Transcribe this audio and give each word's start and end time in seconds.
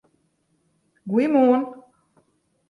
Goeiemoarn! 1.09 1.61